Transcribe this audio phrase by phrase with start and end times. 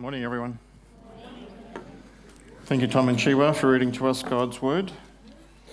[0.00, 0.58] Morning, everyone.
[2.64, 4.92] Thank you, Tom and Shiwa, for reading to us God's Word.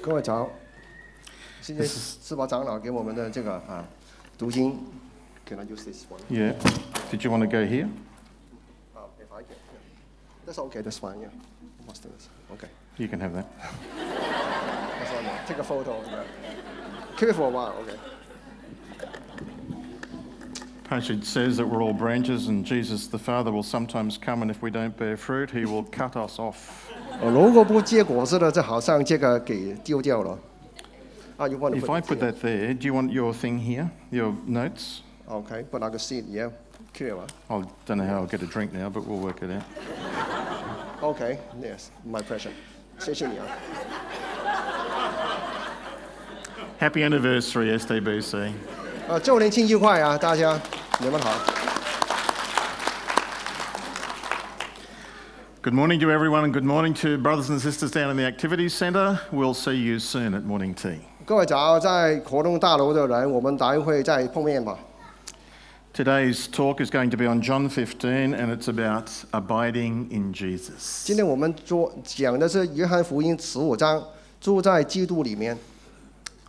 [0.01, 0.49] 各位早，
[1.61, 3.85] 谢谢四宝长老给我们的这个啊
[4.37, 4.79] 读经。
[5.45, 6.19] Can I use this one?
[6.29, 6.53] Yeah.
[7.11, 7.89] Did you want to go here?
[8.95, 9.55] Uh, if I can.
[9.55, 10.45] yeah.
[10.45, 10.81] That's okay.
[10.81, 11.19] That's fine.
[11.21, 11.29] Yeah.
[11.85, 12.29] What's this?
[12.51, 12.69] Okay.
[12.97, 13.45] You can have that.
[13.97, 15.23] That's all.
[15.23, 15.47] right.
[15.47, 16.01] Take a photo.
[16.05, 16.23] Yeah.
[17.17, 17.75] Keep it for a while.
[17.81, 17.97] Okay.
[20.87, 24.61] Passage says that we're all branches, and Jesus the Father will sometimes come, and if
[24.61, 26.91] we don't bear fruit, he will cut us off.
[27.21, 30.37] 呃，如果不结果子的，这好像这个给丢掉了。
[31.37, 34.35] 啊，you want to If I put put that there, do you want your thing here, your
[34.45, 35.01] notes?
[35.27, 36.25] Okay, but I can see it.
[36.29, 36.49] Yeah.
[36.95, 37.15] Clear.
[37.47, 37.57] huh?
[37.59, 39.63] I don't know how I'll get a drink now, but we'll work it out.
[41.01, 41.39] Okay.
[41.59, 41.89] Yes.
[42.05, 42.51] My pleasure.
[42.99, 43.45] 谢谢你啊。
[46.79, 48.51] Happy anniversary, STBC.
[49.07, 50.59] 呃，周年庆愉快啊，大家，
[50.99, 51.31] 你们好。
[55.61, 58.73] Good morning to everyone, and good morning to brothers and sisters down in the Activities
[58.73, 59.19] Centre.
[59.31, 60.99] We'll see you soon at morning tea.
[61.25, 64.77] 各位早，在活动大楼的人，我们待会再碰面吧。
[65.93, 71.05] Today's talk is going to be on John 15, and it's about abiding in Jesus.
[71.05, 74.03] 今天我们做讲的是约翰福音十五章，
[74.41, 75.57] 住在基督里面。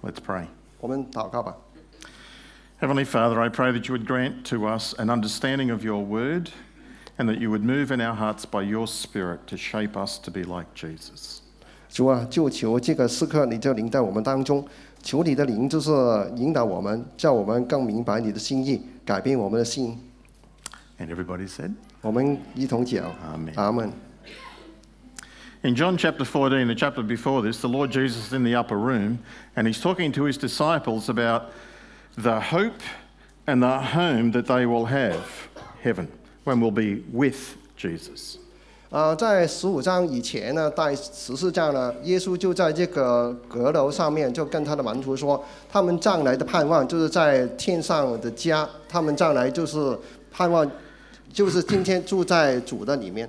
[0.02, 0.46] Let's pray.
[0.80, 1.54] 我们祷告吧。
[2.78, 6.50] Heavenly Father, I pray that you would grant to us an understanding of your word
[7.18, 10.30] and that you would move in our hearts by your Spirit to shape us to
[10.30, 11.40] be like Jesus.
[11.88, 14.66] 主啊，就求这个时刻你就临在我们当中，
[15.00, 15.90] 求你的灵就是
[16.36, 19.96] 引导我们，叫我们更明白你的心意，改变我们的心。
[20.98, 23.52] And everybody said, 我们一同讲 Amen.
[23.54, 23.92] 阿门。
[25.62, 28.76] In John chapter 14, the chapter before this, the Lord Jesus is in the upper
[28.76, 29.20] room
[29.56, 31.52] and he's talking to his disciples about
[32.16, 32.80] the hope
[33.46, 35.24] and the home that they will have,
[35.82, 36.08] heaven,
[36.44, 38.36] when we'll be with Jesus.
[38.90, 49.98] 啊、在十五章以前呢，在十四章呢，耶稣就在这个阁楼上面，就跟他的门徒说，他们将来的盼望就是在天上的家，他们将来就是
[50.30, 50.70] 盼望，
[51.32, 53.28] 就是今天住在主的里面。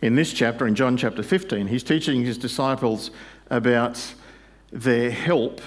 [0.00, 3.10] In this chapter, in John chapter 15, he's teaching his disciples
[3.50, 3.98] about
[4.72, 5.60] their help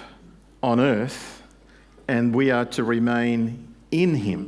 [0.62, 1.37] on earth
[2.08, 3.54] and we are to remain
[3.92, 4.46] in him.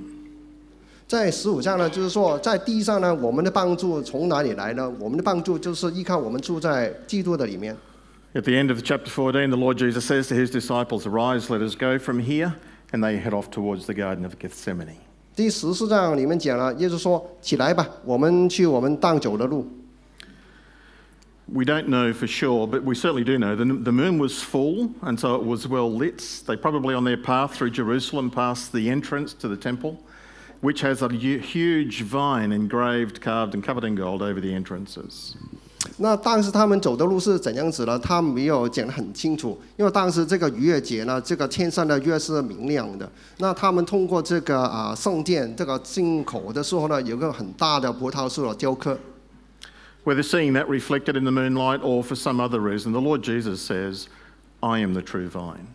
[1.08, 4.92] 在十五章呢，就是说在地上呢，我们的帮助从哪里来呢？
[5.00, 7.76] 我们的帮助就是依靠我们住在基督的里面。
[8.34, 11.62] At the end of chapter 14, the Lord Jesus says to his disciples, Arise, let
[11.62, 12.54] us go from here.
[12.92, 14.98] And they head off towards the Garden of Gethsemane.
[15.36, 19.68] 第十四章里面讲了，耶稣说：“起来吧，我们去我们当走的路。
[21.50, 24.90] We don't know for sure, but we certainly do know the, the moon was full,
[25.04, 26.42] and so it was well lit.
[26.48, 29.98] They probably on their path through Jerusalem passed the entrance to the temple,
[30.62, 35.36] which has a hu- huge vine engraved, carved, and covered in gold over the entrances.
[35.98, 38.00] 那当时他们走的路是怎样子呢？
[38.00, 43.08] 他没有讲得很清楚，因为当时这个逾越节呢，这个天上的月是明亮的。
[43.38, 48.98] 那他们通过这个啊圣殿这个进口的时候呢，有个很大的葡萄树的雕刻。
[50.04, 53.60] Whether seeing that reflected in the moonlight or for some other reason, the Lord Jesus
[53.60, 54.08] says,
[54.62, 55.66] I am the true vine.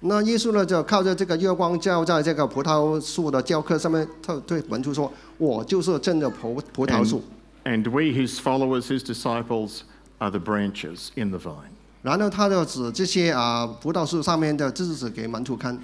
[0.00, 7.22] 那耶稣呢，就靠着这个月光照在这个葡萄树的雕刻上面，他对门徒说：“我就是真的葡葡萄树。
[7.64, 9.82] And we, his followers, his disciples,
[10.18, 11.70] are the branches in the vine.
[12.02, 15.78] 然后他就指这些啊葡萄树上面的枝子给门徒看。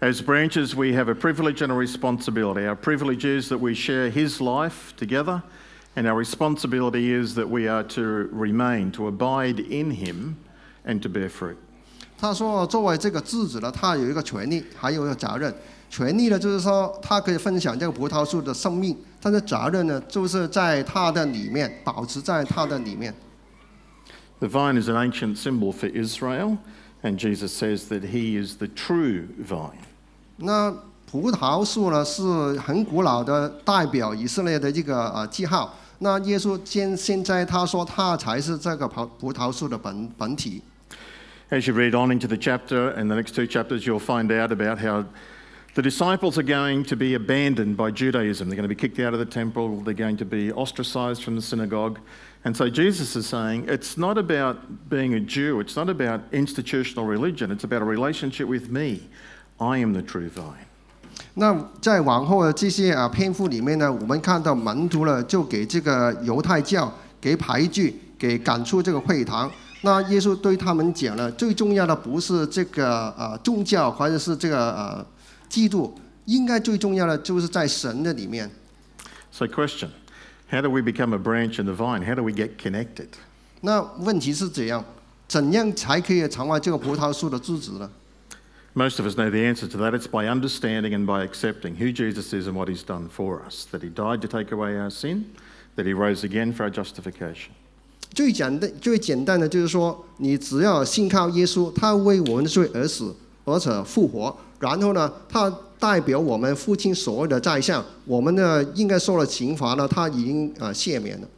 [0.00, 2.66] As branches, we have a privilege and a responsibility.
[2.66, 5.42] Our privilege is that we share His life together,
[5.94, 10.36] and our responsibility is that we are to remain, to abide in Him,
[10.84, 11.56] and to bear fruit.
[12.20, 15.54] 他说，作为这个智子呢，他有一个权利，还有一个责任。
[15.88, 23.14] 权利呢，就是说他可以分享这个葡萄树的生命；但是责任呢，就是在他的里面，保持在他的里面。
[24.40, 26.58] The vine is an ancient symbol for Israel,
[27.02, 29.78] and Jesus says that He is the true vine.
[30.36, 30.74] 那
[31.10, 32.22] 葡萄树呢，是
[32.58, 35.74] 很古老的代表以色列的一个呃记号。
[36.02, 40.62] 那耶稣现现在他说，他才是这个葡葡萄树的本本体。
[41.50, 44.52] As you read on into the chapter and the next two chapters, you'll find out
[44.52, 45.06] about how
[45.74, 48.48] the disciples are going to be abandoned by Judaism.
[48.48, 51.36] They're going to be kicked out of the temple, they're going to be ostracized from
[51.36, 51.98] the synagogue.
[52.44, 57.06] And so Jesus is saying it's not about being a Jew, it's not about institutional
[57.06, 59.08] religion, it's about a relationship with me.
[59.58, 60.66] I am the true vine.
[61.35, 69.51] 那在往后的这些啊篇幅里面呢，我们看到门徒呢就给这个犹太教给排拒，给赶出这个会堂。
[69.81, 75.05] 那耶稣对他们讲了，最重要的不是这个呃宗教或者是这个呃
[75.49, 75.93] 基督，
[76.25, 78.49] 应该最重要的就是在神的里面。
[79.31, 79.89] So, question
[80.49, 82.05] How do we become a branch in the vine?
[82.05, 83.07] How do we get connected?
[83.61, 84.85] 那问题是怎样？
[85.27, 87.89] 怎样才可以成为这个葡萄树的枝子呢？
[88.74, 89.94] Most of us know the answer to that.
[89.94, 93.66] It's by understanding and by accepting who Jesus is and what he's done for us
[93.72, 95.24] that he died to take away our sin,
[95.76, 97.50] that he rose again for our justification.
[98.14, 103.14] 最简单、最简单的就是说，你只要信靠耶稣，他为我们的罪而死，
[103.44, 111.28] 而且复活，然后呢，他代表我们父亲所有的债项，我们呢应该受了刑罚呢，他已经呃赦免了。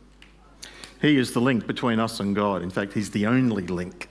[1.00, 2.62] He is the link between us and God.
[2.62, 4.08] In fact, he's the only link.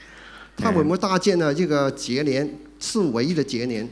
[0.57, 3.87] 他为我们搭建了这个结连， 是唯一的结连。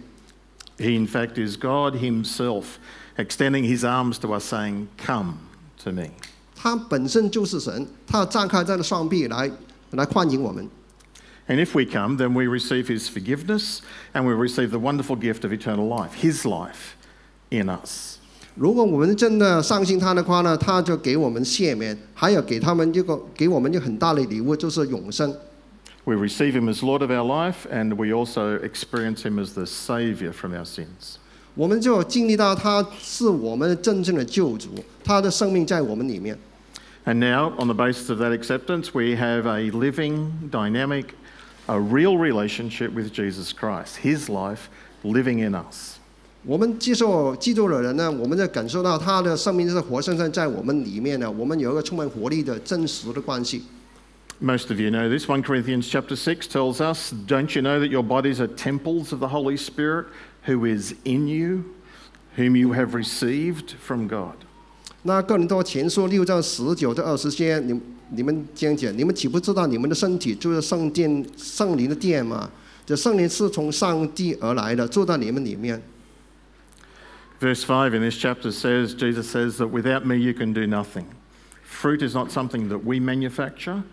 [0.77, 2.77] He, in fact, is God himself
[3.17, 5.35] extending his arms to us, saying, Come
[5.83, 6.09] to me.
[6.55, 9.51] 他本身就是神，他张开他的双臂来
[9.91, 10.67] 来欢迎我们。
[11.47, 13.79] And if we come, then we receive his forgiveness
[14.13, 16.95] and we receive the wonderful gift of eternal life, his life
[17.49, 18.17] in us.
[18.55, 25.33] 如果我们真的相信他的话呢，他就给我们赦免，还有给他们一个给我们一个很大的礼物，就是永生。
[26.05, 29.65] We receive him as Lord of our life and we also experience him as the
[29.65, 31.17] Saviour from our sins.
[31.55, 34.69] 我们就经历到他是我们真正的救主，
[35.03, 36.37] 他的生命在我们里面。
[37.05, 41.15] And now, on the basis of that acceptance, we have a living, dynamic,
[41.65, 44.69] a real relationship with Jesus Christ, his life
[45.03, 45.97] living in us.
[46.45, 53.63] 我们接受基督的人呢，我们在感受到他的生命是活生生在我们里面呢，我们有一个充满活力的真实的关系。
[54.41, 55.27] Most of you know this.
[55.27, 59.19] 1 Corinthians chapter 6 tells us, Don't you know that your bodies are temples of
[59.19, 60.07] the Holy Spirit
[60.43, 61.73] who is in you,
[62.35, 64.35] whom you have received from God?
[65.03, 67.81] 那哥林多前书六章十九到二十节，你
[68.11, 72.49] 你们这样讲，你们岂不知道你们的身体就是圣殿圣灵的殿吗？
[72.85, 75.81] 这圣灵是从上帝而来的，住在你们里面。
[77.39, 81.05] Verse 5 in this chapter says, Jesus says that without me you can do nothing.
[81.63, 83.83] Fruit is not something that we manufacture.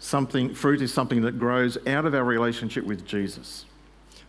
[0.00, 3.64] Something, fruit is something that grows out of our relationship with Jesus.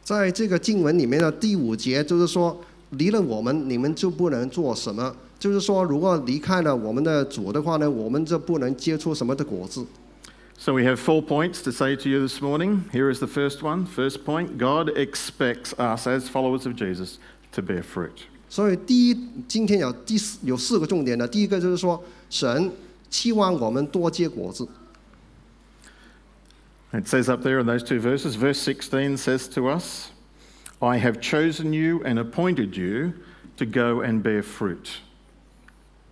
[0.02, 2.62] 在这个经文里面的第五节，就是说，
[2.92, 5.14] 离了我们，你们就不能做什么。
[5.38, 9.86] 就是说，如果离开了我们的主的话呢，我们就不能结出什么的果子。
[10.58, 12.86] So we have four points to say to you this morning.
[12.92, 13.86] Here is the first one.
[13.86, 17.18] First point God expects us as followers of Jesus
[17.52, 18.24] to bear fruit.
[18.50, 19.18] 所以第一，
[19.48, 21.28] 今天有第四有四个重点的。
[21.28, 22.72] 第一个就是说，神
[23.10, 24.68] 期望我们多结果子。
[26.94, 30.12] It says up there in those two verses, verse 16 says to us,
[30.82, 33.14] I have chosen you and appointed you
[33.58, 35.02] to go and bear fruit.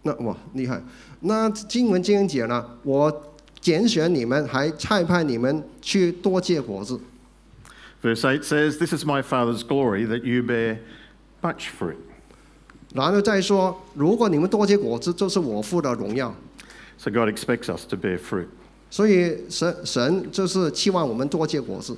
[0.03, 0.81] 那哇，厉害！
[1.21, 6.99] 那经文这样讲呢，我拣选你们，还差派你们去多结果子。
[8.03, 10.79] Verse 8 says, This is my Father's glory that you bear
[11.41, 11.97] much fruit.
[12.93, 16.35] 然后再说，如果你们多结果子，就是我父的荣耀。
[16.97, 18.47] So God expects us to bear fruit.
[18.89, 21.97] 所以神神就是期望我们多结果子。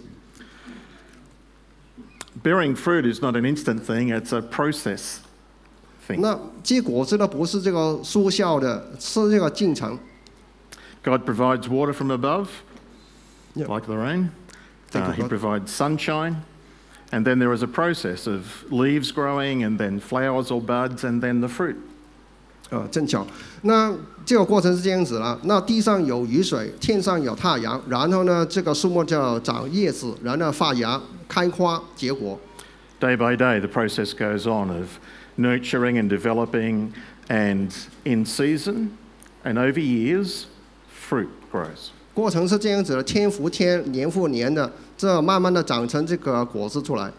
[2.44, 5.18] Bearing fruit is not an instant thing, it's a process
[6.07, 6.19] thing.
[6.19, 9.97] 那结果子呢，不是这个速效的，是这个进程。
[11.03, 12.47] God provides water from above,
[13.56, 13.68] Yep.
[13.68, 14.29] like the rain.
[14.91, 15.29] Thank Uh, you, he God.
[15.29, 16.44] provides sunshine.
[17.12, 21.21] And then there is a process of leaves growing, and then flowers or buds, and
[21.21, 21.77] then the fruit.
[22.70, 23.26] 呃，正巧。
[23.62, 25.38] 那这个过程是这样子了。
[25.45, 32.38] 那地上有雨水，天上有太阳，然后呢，这个树木就长叶子，然后发芽、开花、结果。
[33.00, 34.99] Day by day, the process goes on of
[35.37, 36.92] nurturing and developing,
[37.28, 37.71] and
[38.04, 38.90] in season
[39.45, 40.45] and over years,
[40.88, 41.90] fruit grows.
[42.14, 47.11] 过程是这样子的，天复天，年复年的，这慢慢的长成这个果子出来。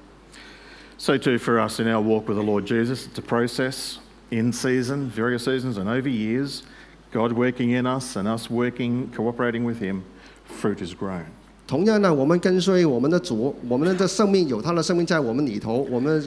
[0.98, 3.98] So, too, for us in our walk with the Lord Jesus, it's a process
[4.33, 6.63] in season, various seasons, and over years.
[7.11, 10.03] God working in us and us working, cooperating with Him,
[10.45, 11.25] fruit is grown.
[11.67, 16.27] 同样呢，我们跟随我们的主，我们的生命有他的生命在我们里头，我们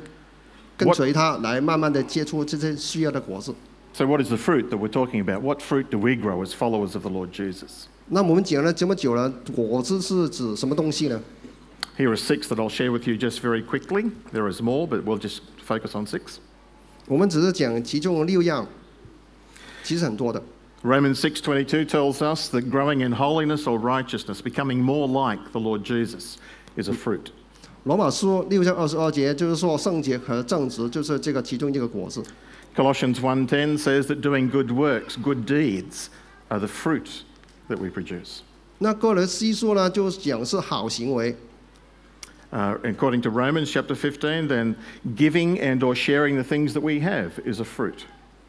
[0.77, 3.53] 跟随他来慢慢的接触这些需要的果子。
[3.93, 5.41] So, what is the fruit that we're talking about?
[5.41, 7.87] What fruit do we grow as followers of the Lord Jesus?
[8.07, 11.21] 那我们讲了这么久了，果子是指什么东西呢？
[11.97, 14.11] Here are six that I'll share with you just very quickly.
[14.31, 16.39] There is more, but we'll just focus on six.
[17.07, 18.67] 我们只是讲其中六样，
[19.83, 20.41] 其实很多的。
[20.83, 25.83] Romans 6:22 tells us that growing in holiness or righteousness, becoming more like the Lord
[25.83, 26.37] Jesus,
[26.75, 27.27] is a fruit.
[27.83, 32.23] 罗马书六章二十二节就是说圣洁和正直就是这个其中一个果子。
[32.75, 36.07] Colossians 1:10 says that doing good works, good deeds,
[36.47, 37.23] are the fruit
[37.69, 38.39] that we produce.
[38.77, 41.35] 那哥罗西书呢，就讲是好行为。
[42.51, 44.75] Uh, according to Romans chapter 15, then
[45.15, 48.05] giving and or sharing the things that we have is a fruit.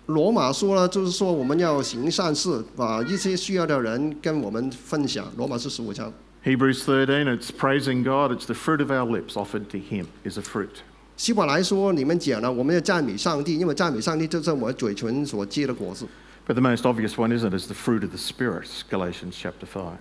[0.06, 5.32] 罗马书呢，就是说我们要行善事，把一些需要的人跟我们分享。
[5.36, 6.12] 罗马书十五章。
[6.44, 10.36] Hebrews 13, it's praising God, it's the fruit of our lips offered to Him, is
[10.36, 10.82] a fruit.
[11.16, 16.08] 希伯来说，你们讲了，我们要赞美上帝，因为赞美上帝就是我们嘴唇所结的果子。
[16.48, 19.64] But the most obvious one, isn't it, is the fruit of the Spirit, Galatians chapter
[19.64, 19.92] 5.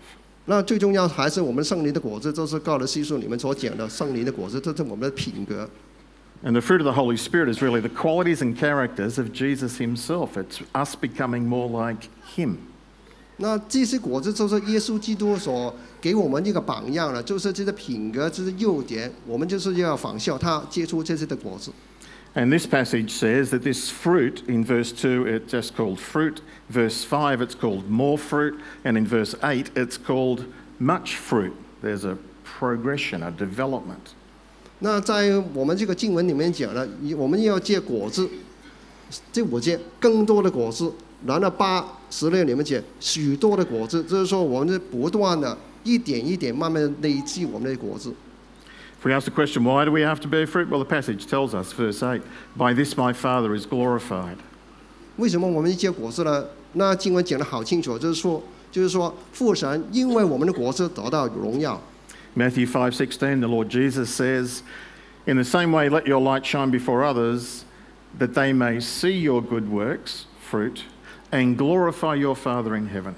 [0.46, 5.68] 那最重要还是我们圣灵的果子，就是告了西书里面所讲的圣灵的果子，这是我们的品格。
[6.44, 10.36] And the fruit of the Holy Spirit is really the qualities and characters of Jesus Himself.
[10.36, 12.56] It's us becoming more like Him.
[13.38, 21.70] 那这些果子就是耶稣基督所给我们一个榜样了，就是这些品格，这些优点，我们就是要仿效他，结出这些的果子。
[22.35, 26.41] And this passage says that this fruit, in verse 2, it's just called fruit.
[26.69, 28.57] Verse 5, it's called more fruit.
[28.85, 30.45] And in verse 8, it's called
[30.79, 31.53] much fruit.
[31.81, 34.15] There's a progression, a development.
[34.79, 38.29] 那在我们这个经文里面讲了，我们要结果子，
[39.33, 40.91] 这五节更多的果子，
[41.25, 48.13] 然后八十六里面讲许多的果子，就是说我们是不断的一点一点慢慢地累积我们的果子。
[49.05, 50.69] If we ask the question, why do we have to bear fruit?
[50.69, 52.21] Well, the passage tells us, verse 8,
[52.55, 54.37] by this my Father is glorified.
[55.17, 56.45] 为什么我们结果子呢？
[56.73, 61.81] 那经文讲的好清楚，就是说，就是说父神因为我们的果子得到荣耀。
[62.35, 64.61] Matthew 5:16 the Lord Jesus says
[65.25, 67.63] in the same way let your light shine before others
[68.19, 70.83] that they may see your good works fruit
[71.31, 73.15] and glorify your father in heaven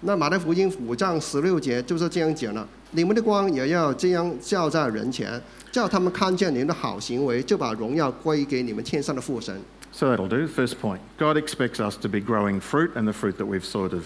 [0.00, 9.59] 那马太福音五章十六节就是这样讲了： 你们的光也要这样照在人前，叫他们看见你们的好行为，就把荣耀归给你们天上的父神。
[9.91, 13.45] so that'll do first point God expects us to be growing fruit and the fruit that
[13.45, 14.03] we've sort of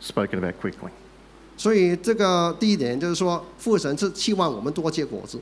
[0.00, 0.90] spoken about quickly
[1.56, 5.40] 所以这个第一点就是说，父神是期望我们多结果子。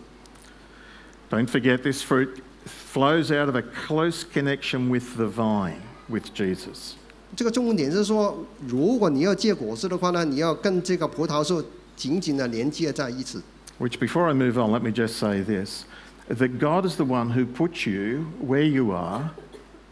[1.30, 2.28] don't forget this fruit
[2.66, 6.92] flows out of a close connection with the vine with Jesus
[7.34, 11.62] 这个重点是说，如果你要结果子的话呢，你要跟这个葡萄树
[11.95, 13.41] 紧紧的连接在一起。
[13.79, 15.85] Which, before I move on, let me just say this
[16.29, 19.31] that God is the one who put you where you are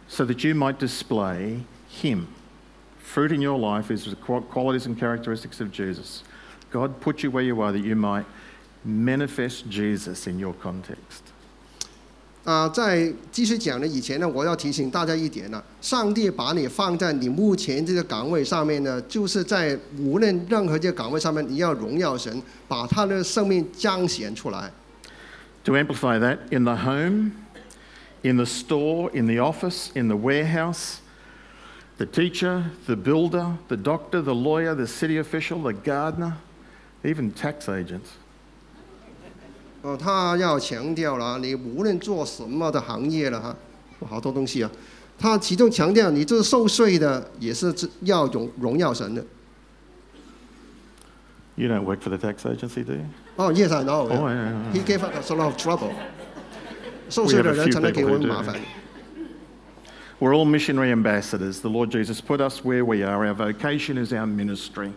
[0.07, 2.27] so that you might display Him.
[2.99, 6.23] Fruit in your life is the qual- qualities and characteristics of Jesus.
[6.71, 8.25] God put you where you are that you might
[8.85, 11.23] manifest Jesus in your context.
[12.44, 24.70] 啊、在继续讲的以前呢，我要提醒大家一点呢，上帝把你放在你目前这个岗位上面呢，就是在无论任何这个岗位上面，你要荣耀神，把他的生命彰显出来。
[25.64, 27.32] To amplify that, in the home,
[28.22, 30.98] in the store, in the office, in the warehouse,
[31.96, 36.34] the teacher, the builder, the doctor, the lawyer, the city official, the gardener,
[37.02, 38.10] even tax agents.
[39.84, 43.54] 哦，他要强调了，你无论做什么的行业了哈，
[43.98, 44.70] 哇好多东西啊。
[45.18, 49.22] 他其中强调，你这受税的也是要荣荣耀神的。
[51.56, 53.04] You don't work for the tax agency, do you?
[53.36, 54.08] 哦，yes I know.
[54.08, 55.92] Oh, yeah, yeah, He gave us a lot of trouble.
[57.10, 58.56] 受税的人常常给我们麻烦。
[60.18, 61.60] We're all missionary ambassadors.
[61.60, 63.26] The Lord Jesus put us where we are.
[63.26, 64.92] Our vocation is our ministry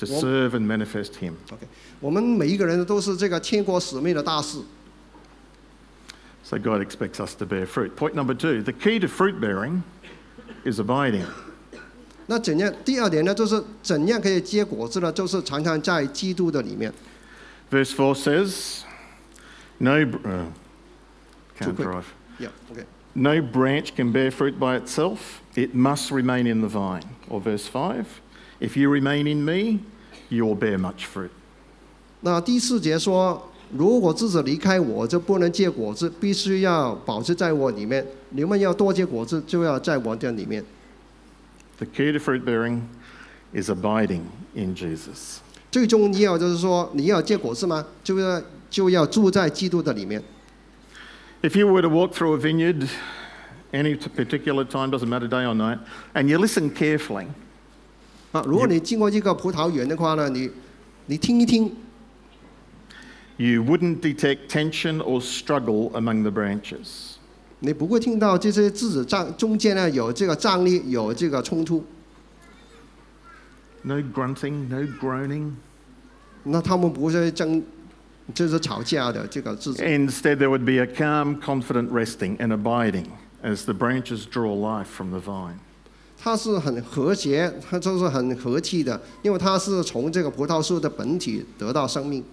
[0.00, 1.34] to Well- serve and manifest Him.
[1.52, 1.66] OK，
[2.00, 4.58] 我们每一个人都是这个天国使命的大使。
[6.44, 7.96] So God expects us to bear fruit.
[7.96, 9.82] Point number two the key to fruit bearing
[10.64, 11.24] is abiding.
[12.26, 12.72] 那怎样？
[12.84, 15.12] 第二点呢，就是怎样可以结果子呢？
[15.12, 16.92] 就是常常在基督的里面。
[17.70, 18.82] Verse 4 says,
[19.78, 20.46] No, br- uh,
[21.60, 21.86] Too can't quick.
[21.86, 22.04] drive.
[22.38, 22.84] Yeah，OK。
[23.14, 27.02] No branch can bear fruit by itself, it must remain in the vine.
[27.28, 28.06] Or verse 5
[28.60, 29.80] If you remain in me,
[30.30, 31.30] you will bear much fruit.
[32.20, 38.06] 那第四节说，如果自己离开我，就不能结果子，必须要保持在我里面。
[38.30, 40.64] 你们要多结果子，就要在我的里面。
[41.78, 42.82] The key to fruit bearing
[43.52, 44.22] is abiding
[44.54, 45.38] in Jesus.
[45.70, 47.84] 最重要就是说，你要结果子吗？
[48.02, 50.22] 就要就要住在基督的里面。
[51.42, 52.88] If you were to walk through a vineyard
[53.72, 55.78] any t- particular time, doesn't matter day or night,
[56.14, 57.26] and you listen carefully,
[58.31, 60.49] 啊，如果你经过这个葡萄园的话呢，你
[61.07, 61.65] 你听一听
[63.37, 67.15] ，you wouldn't detect tension or struggle among the branches.
[67.59, 71.83] 你不会听到这些枝子张中间呢有这个张力，有这个冲突。
[73.83, 75.51] No grunting, no groaning.
[76.43, 77.61] 那他们不是争，
[78.33, 79.83] 就是吵架的这个枝子。
[79.83, 83.07] Instead, there would be a calm, confident resting and abiding
[83.43, 85.59] as the branches draw life from the vine.
[86.23, 92.23] 它是很和谐，它就是很和气的，因为它是从这个葡萄树的本体得到生命。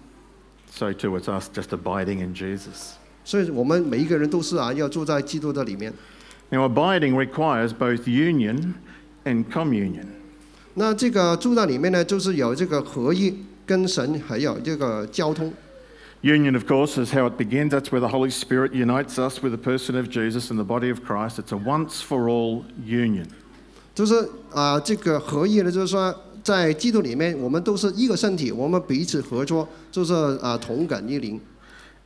[0.71, 2.91] So, too, it's us just abiding in Jesus.
[3.25, 5.91] 所以我们每一个人都是啊，要住在基督的里面。
[6.51, 8.75] Now, abiding requires both union
[9.25, 10.05] and communion.
[10.75, 15.51] 那这个住在里面呢，就是有这个合一跟神还有这个交通。
[16.21, 17.69] Union, of course, is how it begins.
[17.69, 20.91] That's where the Holy Spirit unites us with the person of Jesus and the body
[20.91, 21.39] of Christ.
[21.39, 23.27] It's a once for all union.
[23.99, 24.15] 就是
[24.53, 31.37] 啊、这个合一呢，就是说在基督里面，我们都是一个身体，我们彼此合作，就是啊、同感一灵。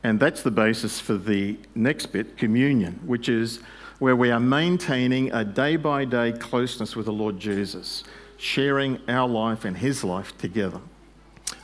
[0.02, 3.60] And that's the basis for the next bit, communion, which is
[4.00, 8.02] where we are maintaining a day by day closeness with the Lord Jesus,
[8.38, 10.80] sharing our life and his life together.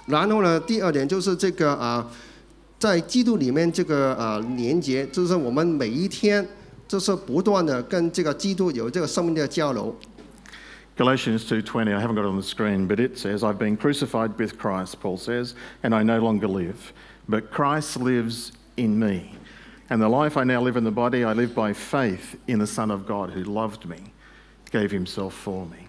[0.07, 2.09] 然后呢，第二点就是这个啊、
[2.79, 6.47] 在基督里面这个啊、连接，就是我们每一天
[6.87, 9.93] 就是不断的跟这个基督有这个生命的交流。
[11.00, 14.58] Galatians 2:20 I haven't got it on the screen but it says I've been crucified with
[14.58, 16.94] Christ Paul says and I no longer live
[17.28, 19.36] but Christ lives in me
[19.90, 22.68] and the life I now live in the body I live by faith in the
[22.68, 23.98] son of God who loved me
[24.72, 25.88] gave himself for me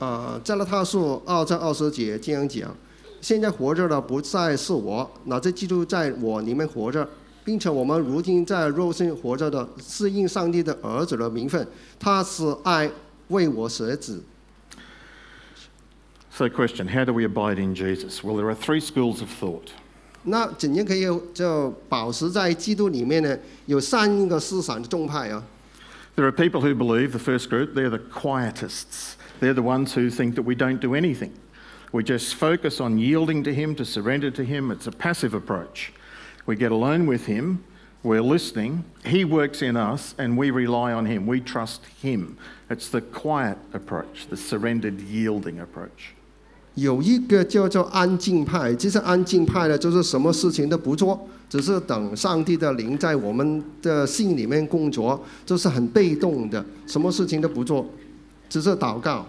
[0.00, 2.76] 啊，加拉太书二章二十节这样讲：
[3.20, 7.08] 现在活着的不再是我，乃是基督在我里面活着，
[7.44, 11.66] 并且我们如今在肉身活着的，是应上帝的儿子的名分。
[11.98, 12.90] 他是爱
[13.28, 14.22] 为我舍子。
[16.30, 19.68] So question how do we abide in Jesus well there are three schools of thought
[20.24, 23.38] 那怎样可以就保持在基督里面呢？
[23.66, 25.44] 有三个思想的宗派啊。
[26.16, 29.16] There are people who believe, the first group, they're the quietists.
[29.40, 31.32] They're the ones who think that we don't do anything.
[31.92, 34.70] We just focus on yielding to Him, to surrender to Him.
[34.70, 35.92] It's a passive approach.
[36.46, 37.64] We get alone with Him,
[38.02, 41.26] we're listening, He works in us, and we rely on Him.
[41.26, 42.36] We trust Him.
[42.68, 46.14] It's the quiet approach, the surrendered, yielding approach.
[46.74, 57.88] 有一个叫做安静派，这是安静派呢，就是什么事情都不做，只是等上帝的灵在我们的心里面工作，就是很被动的，什么事情都不做，
[58.48, 59.24] 只是祷告。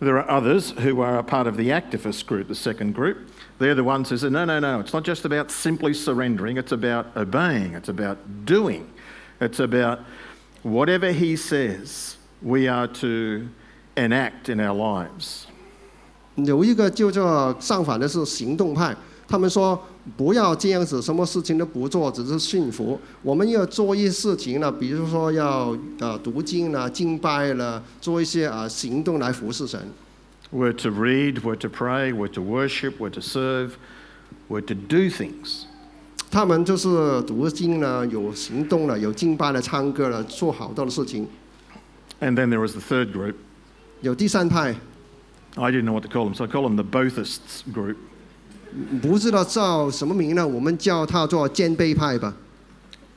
[0.00, 3.16] There are others who are a part of the activist group, the second group.
[3.57, 6.73] They're the ones who say, no, no, no, it's not just about simply surrendering, it's
[6.73, 8.85] about obeying, it's about doing,
[9.39, 9.99] it's about
[10.61, 13.47] whatever He says we are to
[13.95, 15.45] enact in our lives.
[16.35, 18.93] 有一个叫做相反的是行动派，
[19.25, 19.81] 他们说
[20.17, 22.99] 不要这样子，什么事情都不做，只是驯服。
[23.23, 29.79] 我们要做一些事情呢，比如说要呃读经啦、敬拜了，做一些啊、行动来服侍神。
[30.54, 33.76] We're to read, we're to pray, we're to worship, we're to serve,
[34.48, 35.66] we're to do things.
[36.30, 36.88] 他们就是
[37.22, 41.28] 读经了，有行动了，有敬拜了，唱歌了，做好多的事情。
[42.20, 43.34] And then there is the third group.
[44.00, 44.76] 有第三派，
[45.56, 47.96] I didn't know what to call them, so I call them the Bothists group.
[49.02, 50.46] 不知道叫什么名呢？
[50.46, 52.34] 我们叫它做肩背派吧。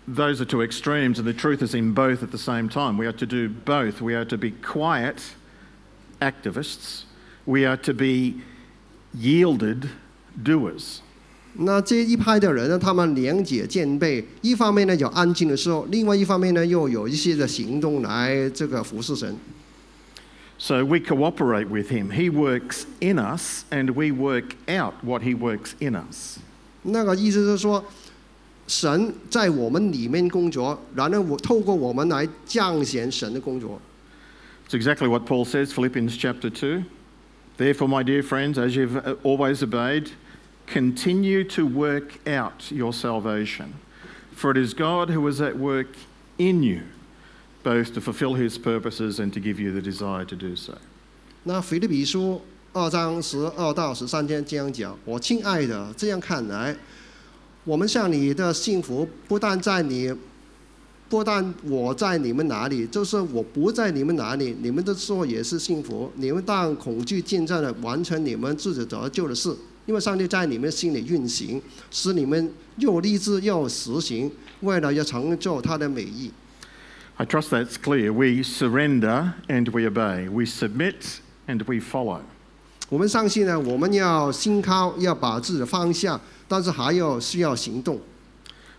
[0.08, 2.98] Those are two extremes, and the truth is in both at the same time.
[2.98, 4.02] We are to do both.
[4.02, 5.22] We are to be quiet
[6.20, 7.04] activists,
[7.48, 8.36] we are to be
[9.16, 9.88] yielded
[10.44, 11.00] doers.
[11.56, 19.36] 那这一派的人呢，他们两解兼备，一方面呢有安静的时候，另外一方面呢又有一些的行动来这个服侍神。
[20.58, 22.12] So we cooperate with Him.
[22.12, 26.40] He works in us, and we work out what He works in us.
[26.84, 27.84] 那个意思是说，
[28.68, 33.80] 神在我们里面工作，然后我透过我们来彰显神的工作。
[34.68, 36.84] It's exactly what Paul says, Philippians chapter 2.
[37.58, 40.12] Therefore, my dear friends, as you've uh, always obeyed,
[40.66, 43.76] continue to work out your salvation.
[44.36, 45.96] For it is God who is at work
[46.38, 46.82] in you,
[47.64, 50.78] both to fulfill his purposes and to give you the desire to do so.
[51.44, 56.76] 那腓立比书二章十二到十三节这样讲：我亲爱的，这样看来，
[57.66, 60.12] 我们向你的幸福不但在你，
[61.09, 66.11] 不但我在你们哪里，就是我不在你们哪里，你们的做也是幸福。
[66.17, 76.31] 你们当恐惧见证了完成你们自己得救的事，因为上帝在你们心里运行，使你们又立志又实行，为了要成就他的美意。
[77.17, 78.13] I trust that's clear.
[78.13, 80.29] We surrender and we obey.
[80.29, 82.21] We submit and we follow.
[82.91, 87.99] 我们相信呢，我们要心靠，要把自己放下，但是还要需要行动。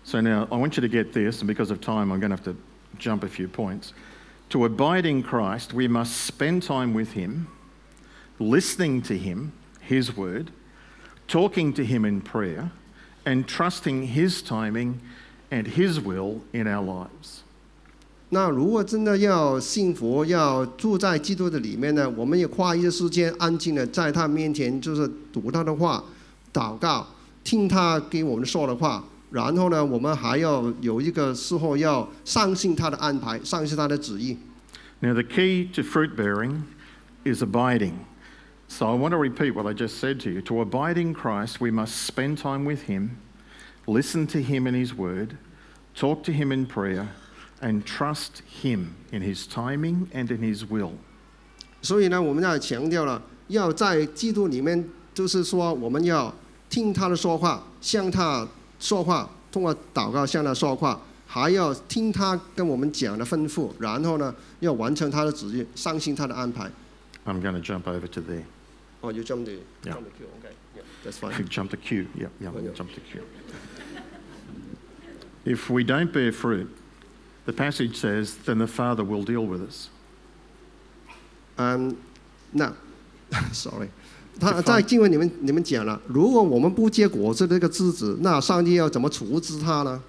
[0.09, 2.37] So now I want you to get this, and because of time, I'm going to
[2.37, 2.57] have to
[2.99, 3.93] jump a few points.
[4.51, 7.47] To abide in Christ, we must spend time with Him,
[8.39, 10.51] listening to Him, His word,
[11.27, 12.71] talking to Him in prayer,
[13.25, 15.01] and trusting His timing
[15.51, 17.43] and His will in our lives.
[18.31, 26.03] 那如果真的要幸福，要住在基督的里面呢，我们也花一些时间安静的在他面前，就是读他的话，
[26.53, 27.07] 祷告，
[27.45, 34.37] 听他给我们说的话， 然后呢，我们还要有一个事后要相信他的安排，相信他的旨意。
[35.01, 36.63] Now, the key to fruit bearing
[37.25, 37.95] is abiding.
[38.69, 40.41] So, I want to repeat what I just said to you.
[40.43, 43.19] To abide in Christ, we must spend time with Him,
[43.87, 45.37] listen to Him in His Word,
[45.95, 47.09] talk to Him in prayer,
[47.61, 50.93] and trust Him in His timing and in His will.
[51.83, 56.35] 所以呢，我们要强调了，要在基督里面，就是说我们要
[56.71, 58.49] 听他的说话，向他
[58.80, 66.72] 说话，通过祷告向他说话，还要听他跟我们讲的吩咐，然后呢，要完成他的旨意，相信他的安排。
[67.26, 68.44] I'm going to jump over to there.
[69.02, 69.94] Oh, you jump the Yeah.
[69.94, 71.48] jump the queue, okay, yeah, that's fine.
[71.48, 72.08] Jump the Q.
[72.16, 72.74] Yep, yep, Oh, yeah.
[72.74, 73.22] jump to Q.
[75.46, 76.70] If we don't bear fruit,
[77.46, 79.90] the passage says, then the Father will deal with us.
[81.58, 81.98] Um,
[82.54, 82.76] no,
[83.52, 83.90] sorry，
[84.40, 90.02] 他在经文里面你们讲了，如果我们不结果子的这个枝子，那上帝要怎么处置它呢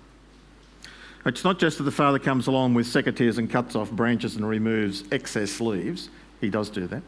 [1.24, 4.46] ？It's not just that the Father comes along with secateurs and cuts off branches and
[4.46, 6.08] removes excess leaves.
[6.40, 7.02] He does do that.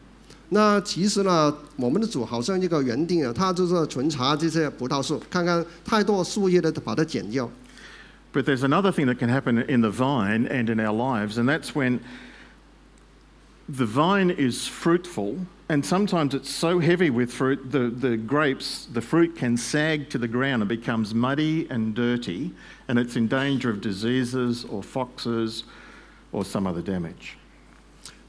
[0.49, 7.49] 那其实呢，我们的主好像一个园丁啊，他就是巡查这些葡萄树，看看太多树叶的，把它剪掉。
[8.33, 11.73] But there's another thing that can happen in the vine and in our lives, and that's
[11.73, 11.99] when
[13.67, 15.37] the vine is fruitful,
[15.72, 20.18] and sometimes it's so heavy with fruit, the, the grapes, the fruit can sag to
[20.18, 22.52] the ground and becomes muddy and dirty,
[22.88, 25.64] and it's in danger of diseases or foxes
[26.32, 27.36] or some other damage.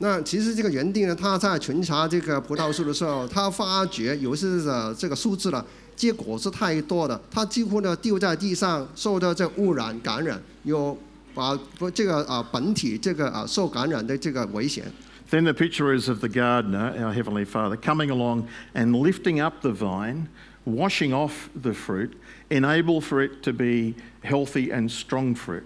[0.02, 10.98] 那其实这个园丁呢，他在巡查这个葡萄树的时候，他发觉有些的这个树枝呢，结果是太多的，他几乎呢丢在地上，受到这污染感染，有
[11.34, 14.86] 把不这个啊本体这个啊受感染的这个危险。
[15.34, 19.62] Then the picture is of the gardener, our Heavenly Father, coming along and lifting up
[19.62, 20.28] the vine,
[20.66, 22.18] washing off the fruit,
[22.50, 25.64] enable for it to be healthy and strong fruit.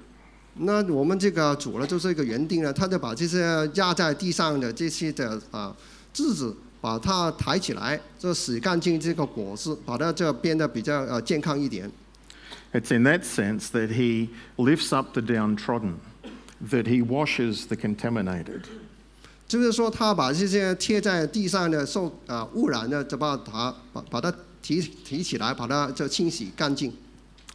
[0.55, 3.39] 那我们这个主呢，就是一个园丁呢，他就把这些
[3.75, 5.75] 压在地上的这些的啊
[6.13, 11.89] 枝子，把它抬起来，就洗干净这个果子，把它这变得比较呃健康一点。
[12.73, 15.95] It's in that sense that He lifts up the downtrodden,
[16.69, 18.63] that He washes the contaminated.
[19.48, 24.30] 就是说，他把这些贴在地上的受啊、污染的，就把它把把它
[24.60, 26.92] 提提起来，把它就清洗干净。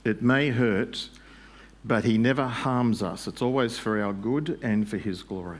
[0.03, 1.05] It may hurt,
[1.87, 3.27] but He never harms us.
[3.27, 5.59] It's always for our good and for His glory.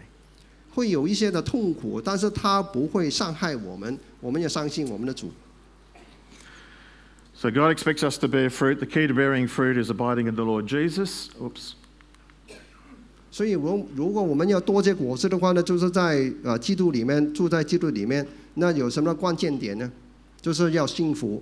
[0.74, 4.00] 会有一些的痛苦，但是他不会伤害我们。
[4.20, 5.32] 我们要相信我们的主。
[7.36, 8.78] So God expects us to bear fruit.
[8.78, 11.30] The key to bearing fruit is abiding in the Lord Jesus.
[11.40, 11.76] Oops.
[13.34, 19.92] 所以，我如果我们要多结果子的话呢，就是在呃基督里面住在基督里面，那有什么关键点呢？
[20.40, 21.42] 就是要幸福。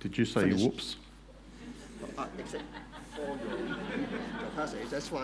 [0.00, 0.94] Did you say whoops?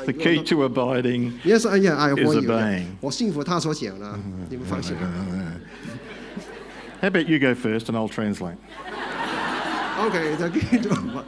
[0.06, 2.86] The key to abiding Yes, 哎呀，哎，is obeying.
[3.00, 4.18] 我信服他所讲的，
[4.50, 4.96] 你们放心。
[7.00, 8.56] How about you go first and I'll translate?
[10.00, 11.24] OK，the key to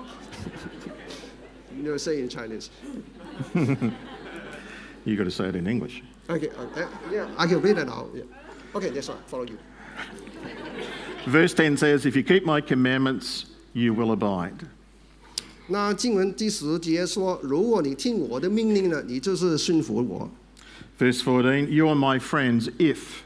[1.80, 2.66] You say in Chinese.
[5.07, 6.01] you got to say it in English.
[6.29, 8.07] Okay, uh, yeah, I can read it now.
[8.13, 8.23] Yeah.
[8.73, 9.17] Okay, that's fine.
[9.27, 9.57] Follow you.
[11.27, 14.65] Verse 10 says, If you keep my commandments, you will abide.
[15.67, 20.29] 那经文第十节说，如果你听我的命令呢，你就是顺服我。
[20.99, 23.23] Verse 14, You are my friends if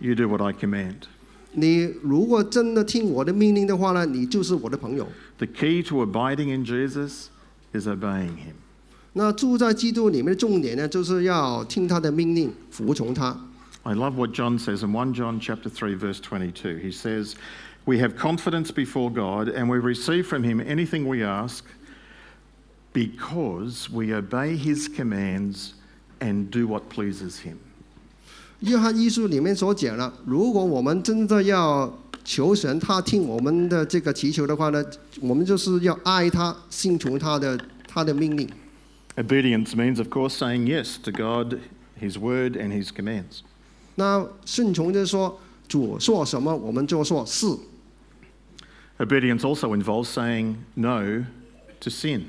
[0.00, 1.04] you do what I command.
[1.52, 5.06] 你如果真的听我的命令的话呢，你就是我的朋友。
[5.38, 7.28] The key to abiding in Jesus
[7.72, 8.54] is obeying him.
[9.13, 13.35] 那住在基督里面的重点呢，就是要听他的命令，服从他。
[13.83, 16.79] I love what John says in 1 John chapter 3 verse 22.
[16.83, 17.35] He says,
[17.85, 21.63] "We have confidence before God and we receive from him anything we ask
[22.93, 25.69] because we obey his commands
[26.19, 27.55] and do what pleases him."
[28.59, 34.83] 约翰一书里面所讲了，如果我们真的要求神，他听我们的这个祈求的话呢，
[35.21, 38.49] 我们就是要爱他，信从他的他的命令。
[39.16, 41.60] Obedience means of course saying yes to God,
[42.00, 43.42] his word and his commands.
[43.96, 47.46] 那顺从就是说，主说什么，我们就说是。
[48.98, 51.24] Obedience also involves saying no
[51.80, 52.22] to sin.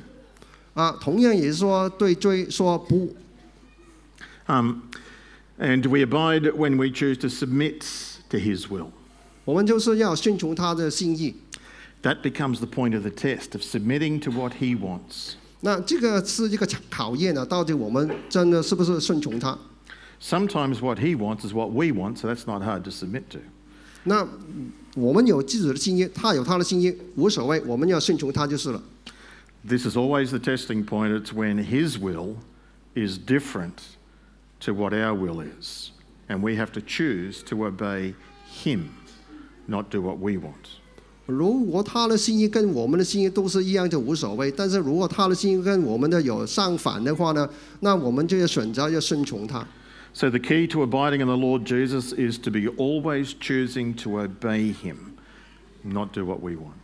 [0.74, 3.16] 啊，同样也是说对罪说不。
[4.48, 4.82] Um,
[5.58, 7.86] and we abide when we choose to submit
[8.30, 8.92] to his will.
[9.46, 11.36] 我们就是要顺从他的心意。
[12.02, 15.36] That becomes the point of the test of submitting to what he wants.
[15.62, 19.58] 那这个是一个考验啊，到底我们真的是不是顺从他？
[20.22, 23.40] Sometimes what he wants is what we want, so that's not hard to submit to.
[24.06, 24.28] 那
[24.96, 28.82] 我们有自己的心意，他有他的心意，无所谓，我们要顺从他就是了。
[29.66, 31.18] This is always the testing point.
[31.18, 32.36] It's when His will
[32.96, 33.96] is different
[34.60, 35.92] to what our will is.
[36.28, 38.16] And we have to choose to obey
[38.46, 38.90] Him,
[39.68, 40.77] not do what we want.
[41.28, 47.48] 如果他的心意跟我们的心意都是一样就无所谓，但是如果他的心意跟我们的有相反的话呢，
[47.80, 49.66] 那我们就要选择要顺从他。
[50.14, 54.20] So, the key to abiding in the Lord Jesus is to be always choosing to
[54.20, 55.16] obey Him,
[55.82, 56.76] not do what we want.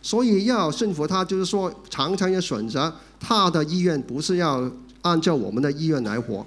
[0.00, 4.70] 所以要顺服他，就是说常常要选择他的意愿，不是要
[5.02, 6.46] 按照我们的意愿来活。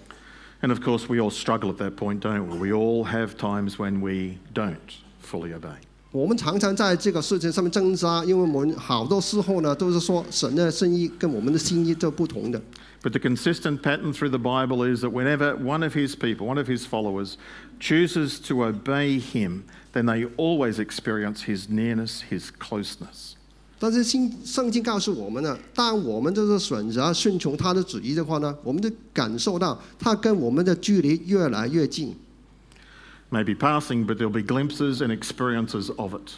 [0.62, 2.58] And of course, we all struggle at that point, don't we?
[2.58, 4.78] We all have times when we don't
[5.22, 5.78] fully obey.
[6.13, 12.61] 我们常常在这个事情上面挣扎，因为我们好多时候呢都是说神的心意跟我们的心意就不同的。
[13.03, 16.67] But the consistent pattern through the Bible is that whenever one of his people, one of
[16.69, 17.37] his followers,
[17.79, 23.35] chooses to obey him, then they always experience his nearness, his closeness.
[23.79, 32.17] 但是新圣经告诉我们呢，当我们就是选择顺从他的旨意的话呢，我们就感受到他跟我们的距离越来越近。
[33.30, 36.34] Maybe passing, but there'll be glimpses and experiences of it.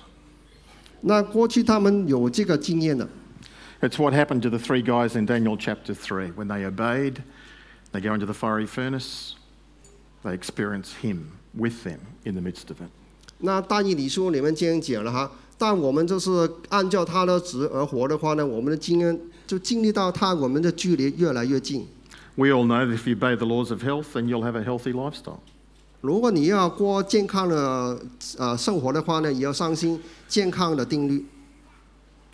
[1.02, 3.08] 那过去他们有这个经验的，
[3.82, 6.32] It's what happened to the three guys in Daniel chapter 3.
[6.36, 7.24] When they obeyed,
[7.92, 9.34] they go into the fiery furnace,
[10.24, 12.90] they experience him with them in the midst of it.
[13.40, 16.30] 那大义理书里面这样讲了哈，但我们就是
[16.70, 21.88] 按照他的旨而活的话呢，我们的经验就经历到他，我们的距离越来越近。
[22.36, 24.64] We all know that if you obey the laws of health, then you'll have a
[24.64, 25.42] healthy lifestyle.
[26.01, 27.99] 如果你要过健康的
[28.39, 31.27] 呃生活的话呢，也要相信健康的定律。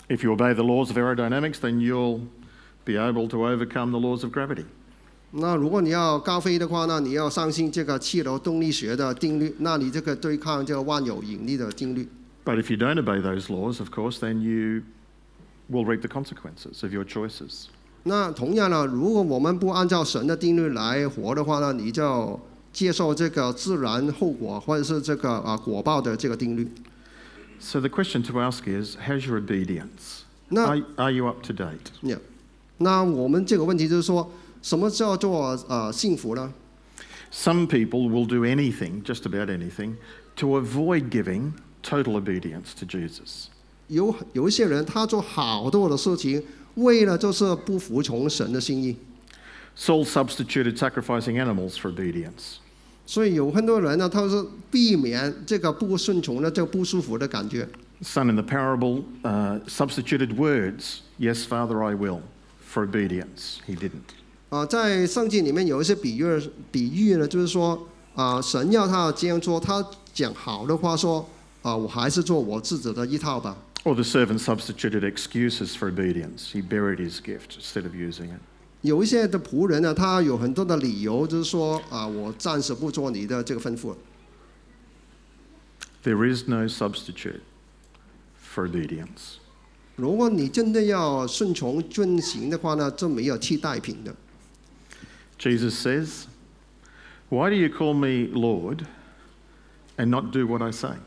[0.09, 2.20] If you obey the laws of aerodynamics, then you'll
[2.85, 4.64] be able to overcome the laws of gravity.
[5.31, 12.07] 那如果你要高飞的话呢，你要相信这个气流动力学的定律，那你这个对抗这个万有引力的定律。
[12.44, 14.83] But if you don't obey those laws, of course, then you
[15.70, 17.68] will reap the consequences of your choices.
[18.03, 22.38] 那同样呢，如果我们不按照神的定律来活的话呢，你就
[22.74, 26.68] 接受这个自然后果或者是这个啊果报的这个定律。
[27.58, 30.24] So the question to ask is how's your obedience?
[30.50, 31.92] 那 Are, you up to date?
[32.02, 32.18] Yeah.
[32.78, 36.52] 那我们这个问题就是说，什么叫做呃幸福呢
[37.32, 39.94] ？Some people will do anything, just about anything,
[40.37, 43.46] to avoid giving total obedience to Jesus.
[43.88, 46.42] 有有一些人他做好多的事情，
[46.74, 48.96] 为了就是不服从神的心意
[49.78, 52.58] ，Saul substituted sacrificing animals for obedience.
[53.07, 57.69] 所以有很多人呢，他是避免这个不顺从的这个不舒服的感觉。
[58.03, 62.23] Son in the parable uh, substituted words, yes, Father, I will,
[62.61, 63.61] for obedience.
[63.67, 64.14] He didn't.
[64.51, 71.29] 啊，在圣经里面有一些比喻，比喻呢，就是说啊，神要他这样做，他讲好的话说
[71.62, 73.57] 啊，我还是做我自己的一套吧。
[73.85, 76.53] Or the servant substituted excuses for obedience.
[76.53, 78.40] He buried his gift instead of using it.
[78.85, 83.94] 有一些的仆人呢，他有很多的理由，就是说啊，我暂时不做你的这个吩咐。
[86.03, 87.40] There is no substitute
[88.38, 89.38] for obedience.
[89.97, 94.14] 如果你真的要顺从遵行的话呢，这没有替代品的。
[95.38, 96.25] Jesus says,
[97.31, 98.85] Why do you call me Lord
[99.97, 100.99] and not do what I say?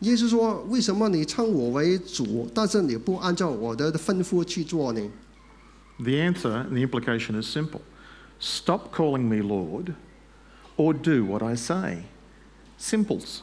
[0.00, 5.00] 耶稣说：“为什么你称我为主，但是你不按照我的吩咐去做呢？”
[5.99, 7.81] The answer and the implication is simple
[8.39, 9.93] stop calling me Lord
[10.77, 12.03] or do what I say.
[12.77, 13.39] Simples.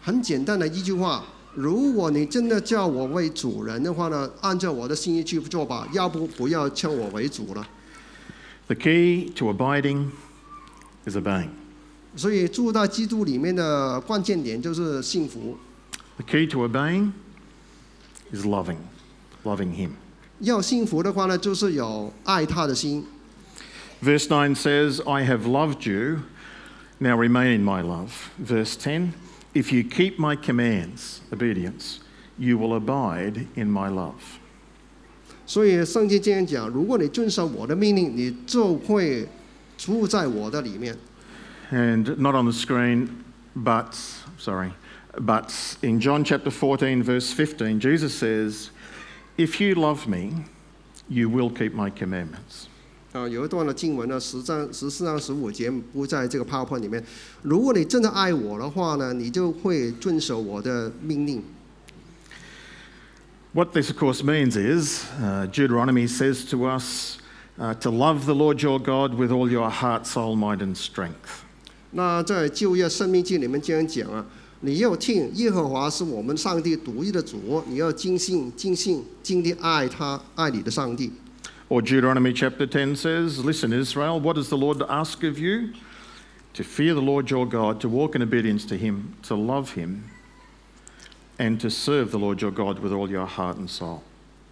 [0.00, 7.66] 很简单的一句话：如果你真的叫我为主人的话呢，按照我的心意去做吧，要不不要称我为主了。
[8.68, 10.10] The key to abiding
[11.04, 11.50] is obeying.
[12.14, 15.58] 所以住在基督里面的关键点就是幸福。
[16.16, 17.12] The key to obeying
[18.32, 18.78] is loving,
[19.44, 19.90] loving Him.
[20.40, 23.04] 要幸福的话呢，就是有爱他的心。
[24.02, 26.22] Verse 9 says, I have loved you,
[27.00, 28.30] now remain in my love.
[28.38, 29.14] Verse 10,
[29.54, 32.00] if you keep my commands, obedience,
[32.38, 34.40] you will abide in my love.
[35.46, 39.26] 所以圣经这样讲：如果你遵守我的命令，你就会
[39.78, 40.96] 住在我的里面。
[41.70, 43.08] And not on the screen,
[43.56, 43.94] but,
[44.38, 44.72] sorry,
[45.14, 45.50] but
[45.82, 48.70] in John chapter 14, verse 15, Jesus says,
[49.41, 50.43] if you love me,
[51.09, 52.67] you will keep my commandments.
[53.11, 57.03] 啊，有一段的经文呢，十章十四章十五节不在这个 PowerPoint 里面。
[57.41, 61.43] 如果你真的爱我的话呢，你就会遵守我的命令。
[63.53, 67.17] What this, of course, means is uh, Deuteronomy says to us
[67.59, 71.43] uh, to love the Lord your God with all your heart, soul, mind, and strength.
[71.91, 74.25] 那在旧约申命记里面这样讲啊。
[74.63, 81.11] 你要听耶和华是我们上帝独一的主，你要尽心、尽性、尽力爱他，爱你的上帝。
[81.67, 85.69] Or Deuteronomy chapter 10 says, Listen, Israel, what does the Lord ask of you?
[86.53, 90.03] To fear the Lord your God, to walk in obedience to him, to love him,
[91.39, 94.01] and to serve the Lord your God with all your heart and soul.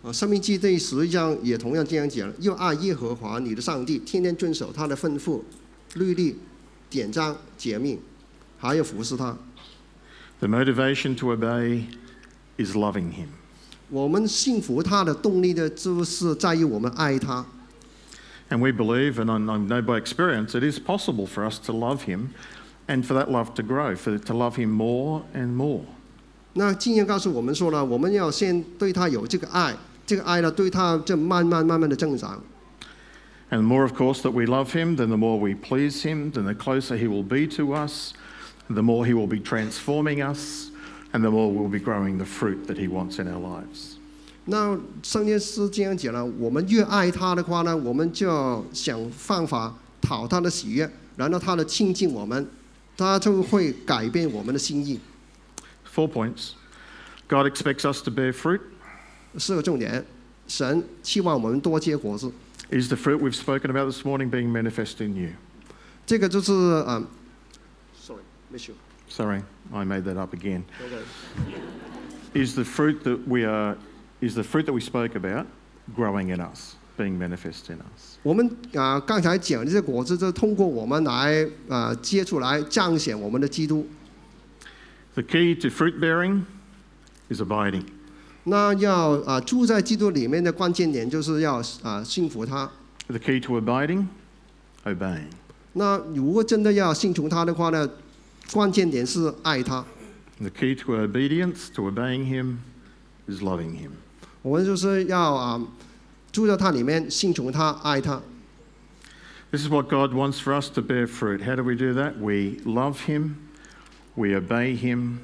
[0.02, 5.42] 啊，生命记第十一章也同样这样讲，要爱耶和华你的上帝，天天遵守他的吩咐、
[5.96, 6.38] 律例、
[6.90, 8.00] 典章、诫命，
[8.58, 9.38] 还要服侍他。
[10.41, 11.87] The motivation to obey
[12.57, 13.29] is loving him.
[13.91, 17.47] 我们信服他的动力呢，就是在于我们爱他。
[18.51, 21.73] And we believe, and I I know by experience, it is possible for us to
[21.73, 22.29] love him
[22.87, 25.83] and for that love to grow, for to love him more and more.
[26.53, 29.75] 那经验告诉我们说呢，我们要先对他有这个爱，
[30.07, 32.43] 这个爱呢，对他就慢慢慢慢的增长。
[33.51, 36.33] And the more, of course, that we love him, then the more we please him,
[36.33, 38.13] then the closer he will be to us,
[38.69, 40.71] the more he will be transforming us,
[41.13, 43.97] and the more we'll be growing the fruit that he wants in our lives.
[44.47, 52.47] 那圣经是这样讲了，我们越爱他的话呢，我们就要想办法讨他的喜悦，然后他的亲近我们，
[52.97, 55.01] 他就会改变我们的心意。
[55.95, 56.51] Four points.
[57.27, 58.61] God expects us to bear fruit.
[59.39, 60.05] 四个重点，
[60.47, 62.31] 神期望我们多结果子，
[62.71, 65.31] Is the fruit we've spoken about this morning being manifest in you?
[66.05, 67.07] 这个就是嗯，sorry，
[68.51, 68.73] 没事
[69.09, 69.43] Sorry,
[69.73, 70.63] I made that up again.
[70.81, 71.03] ，OK。
[72.35, 73.77] Is the fruit that we are,
[74.21, 75.47] is the fruit that we spoke about
[75.95, 78.17] growing in us, being manifest in us?
[78.23, 83.87] 我们啊、刚才讲的这些果子，就通过我们来啊、接触来彰显我们的基督。
[85.15, 86.45] The key to fruit bearing
[87.29, 87.85] is abiding.
[88.45, 92.71] 那要啊、住在基督里面的关键点，就是要啊、信服他。
[93.07, 94.07] The key to abiding,
[94.85, 95.29] obeying.
[95.75, 97.89] 那如果真的要信从他的话呢，
[98.53, 99.85] 关键点是爱他。
[100.41, 102.59] The key to obedience, to obeying Him,
[103.27, 103.93] is loving Him.
[104.43, 105.61] 我们就是要啊、
[106.33, 108.21] 住在他里面，信从他，爱他。
[109.51, 111.43] This is what God wants for us to bear fruit.
[111.43, 112.19] How do we do that?
[112.19, 113.37] We love Him,
[114.17, 115.21] we obey Him,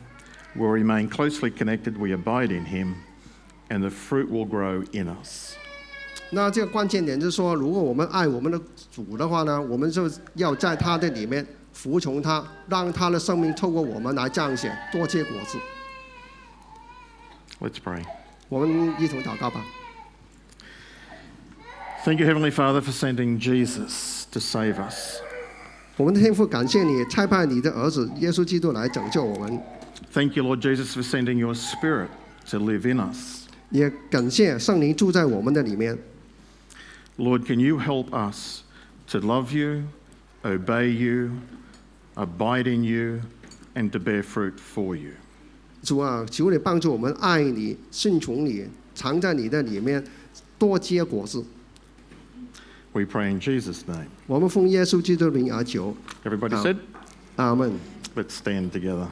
[0.55, 2.95] we remain closely connected, we abide in Him,
[3.69, 5.57] and the fruit will grow in us.
[6.31, 8.61] 那这个关键点就是说，如果我们爱我们的
[8.93, 11.45] 主的话呢，我们就要在他的里面
[11.75, 15.59] 服从他，让他的生命透过我们来彰显，多结果子。
[17.61, 18.05] Let's pray.
[18.49, 19.65] 我们一同祷告吧。
[22.05, 25.21] Thank you, Heavenly Father, for sending Jesus to save us.
[25.97, 29.61] 我们的天父，感谢你差派你的儿子耶稣基督来拯救我们，
[30.15, 32.09] Thank you, Lord Jesus, for sending your Spirit
[32.51, 33.47] to live in us.
[33.69, 35.99] 也感谢圣灵住在我们的里面。
[37.19, 38.63] Lord, can you help us
[39.09, 39.85] to love you,
[40.43, 41.33] obey you,
[42.15, 43.21] abide in you,
[43.75, 45.13] and to bear fruit for you?
[45.83, 50.05] 主啊，求你帮助我们爱你、顺从你，藏在你的里面，
[50.59, 51.45] 多结果子。
[52.93, 54.09] We pray in Jesus' name.
[54.27, 56.63] 我们奉耶稣基督的名而求， Everybody Amen.
[56.63, 56.77] said,
[57.37, 57.73] 阿门。
[58.17, 59.07] let's stand together.